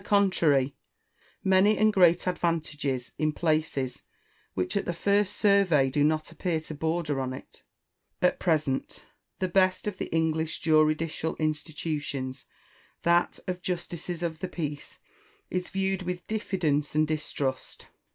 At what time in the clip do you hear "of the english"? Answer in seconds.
9.85-10.59